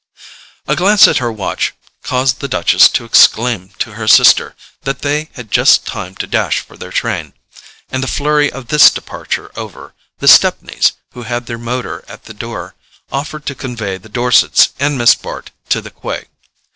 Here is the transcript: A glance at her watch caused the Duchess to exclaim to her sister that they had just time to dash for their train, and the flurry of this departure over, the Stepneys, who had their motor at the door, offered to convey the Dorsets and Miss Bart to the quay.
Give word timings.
A 0.67 0.75
glance 0.75 1.07
at 1.07 1.17
her 1.19 1.31
watch 1.31 1.75
caused 2.01 2.39
the 2.39 2.47
Duchess 2.47 2.89
to 2.89 3.05
exclaim 3.05 3.69
to 3.77 3.91
her 3.91 4.07
sister 4.07 4.55
that 4.81 5.03
they 5.03 5.29
had 5.35 5.51
just 5.51 5.85
time 5.85 6.15
to 6.15 6.25
dash 6.25 6.59
for 6.61 6.75
their 6.75 6.89
train, 6.91 7.33
and 7.91 8.01
the 8.01 8.07
flurry 8.07 8.51
of 8.51 8.69
this 8.69 8.89
departure 8.89 9.51
over, 9.55 9.93
the 10.17 10.27
Stepneys, 10.27 10.93
who 11.13 11.21
had 11.21 11.45
their 11.45 11.59
motor 11.59 12.03
at 12.07 12.23
the 12.25 12.33
door, 12.33 12.73
offered 13.11 13.45
to 13.45 13.53
convey 13.53 13.99
the 13.99 14.09
Dorsets 14.09 14.69
and 14.79 14.97
Miss 14.97 15.13
Bart 15.13 15.51
to 15.69 15.81
the 15.81 15.91
quay. 15.91 16.25